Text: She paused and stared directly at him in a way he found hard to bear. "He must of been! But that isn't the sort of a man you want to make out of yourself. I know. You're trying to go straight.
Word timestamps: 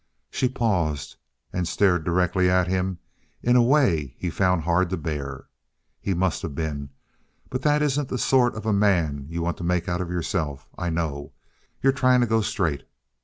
She 0.31 0.49
paused 0.49 1.15
and 1.53 1.67
stared 1.67 2.03
directly 2.03 2.49
at 2.49 2.67
him 2.67 2.97
in 3.43 3.55
a 3.55 3.61
way 3.61 4.15
he 4.17 4.31
found 4.31 4.63
hard 4.63 4.89
to 4.89 4.97
bear. 4.97 5.45
"He 5.99 6.15
must 6.15 6.43
of 6.43 6.55
been! 6.55 6.89
But 7.51 7.61
that 7.61 7.83
isn't 7.83 8.09
the 8.09 8.17
sort 8.17 8.55
of 8.55 8.65
a 8.65 8.73
man 8.73 9.27
you 9.29 9.43
want 9.43 9.57
to 9.57 9.63
make 9.63 9.87
out 9.87 10.01
of 10.01 10.09
yourself. 10.09 10.67
I 10.75 10.89
know. 10.89 11.33
You're 11.83 11.93
trying 11.93 12.21
to 12.21 12.25
go 12.25 12.41
straight. 12.41 12.83